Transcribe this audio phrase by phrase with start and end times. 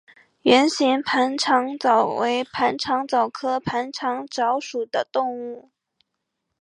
[0.41, 5.69] 圆形盘肠蚤为盘肠蚤科盘肠蚤属的动物。